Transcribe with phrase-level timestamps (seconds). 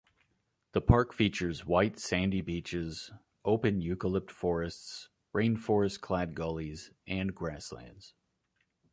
[0.71, 3.11] The park features white sandy beaches,
[3.45, 8.15] open eucalypt forests, rainforest-clad gullies and grasslands.